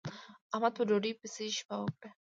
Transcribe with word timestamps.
احمد 0.53 0.73
په 0.77 0.83
ډوډۍ 0.87 1.13
پسې 1.19 1.45
شپه 1.57 1.75
وکړه. 1.81 2.09